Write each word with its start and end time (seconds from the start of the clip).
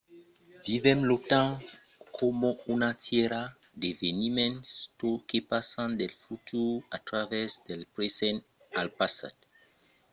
vivèm 0.65 0.99
lo 1.09 1.15
temps 1.31 1.57
coma 2.17 2.49
una 2.73 2.91
tièra 3.05 3.41
d’eveniments 3.79 4.67
que 5.29 5.37
passan 5.51 5.89
del 6.01 6.13
futur 6.23 6.73
a 6.95 6.97
travèrs 7.09 7.53
del 7.67 7.83
present 7.95 8.39
al 8.79 8.89
passat 8.99 9.35